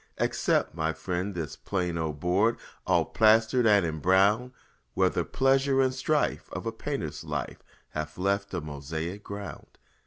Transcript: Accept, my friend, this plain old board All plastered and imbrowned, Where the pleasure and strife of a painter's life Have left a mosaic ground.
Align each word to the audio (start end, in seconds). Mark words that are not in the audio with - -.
Accept, 0.17 0.73
my 0.73 0.93
friend, 0.93 1.35
this 1.35 1.55
plain 1.55 1.95
old 1.95 2.19
board 2.19 2.57
All 2.87 3.05
plastered 3.05 3.67
and 3.67 3.85
imbrowned, 3.85 4.51
Where 4.95 5.11
the 5.11 5.23
pleasure 5.23 5.79
and 5.79 5.93
strife 5.93 6.49
of 6.51 6.65
a 6.65 6.71
painter's 6.71 7.23
life 7.23 7.61
Have 7.89 8.17
left 8.17 8.51
a 8.55 8.61
mosaic 8.61 9.23
ground. 9.23 9.77